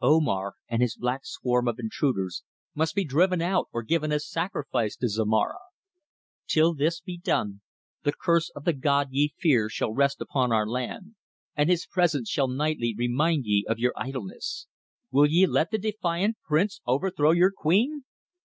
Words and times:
Omar 0.00 0.54
and 0.68 0.80
his 0.80 0.94
black 0.96 1.22
swarm 1.24 1.66
of 1.66 1.80
intruders 1.80 2.44
must 2.72 2.94
be 2.94 3.04
driven 3.04 3.42
out 3.42 3.66
or 3.72 3.82
given 3.82 4.12
as 4.12 4.24
sacrifice 4.30 4.94
to 4.94 5.08
Zomara. 5.08 5.58
Till 6.46 6.72
this 6.72 7.00
be 7.00 7.18
done 7.18 7.62
the 8.04 8.12
curse 8.12 8.48
of 8.50 8.62
the 8.64 8.74
god 8.74 9.08
ye 9.10 9.34
fear 9.36 9.68
shall 9.68 9.92
rest 9.92 10.20
upon 10.20 10.52
our 10.52 10.68
land, 10.68 11.16
and 11.56 11.68
his 11.68 11.84
presence 11.84 12.28
shall 12.28 12.46
nightly 12.46 12.94
remind 12.96 13.44
ye 13.44 13.64
of 13.68 13.80
your 13.80 13.92
idleness. 13.96 14.68
Will 15.10 15.26
ye 15.26 15.46
let 15.48 15.72
the 15.72 15.78
defiant 15.78 16.36
prince 16.44 16.80
overthrow 16.86 17.32
your 17.32 17.50
queen?" 17.50 18.04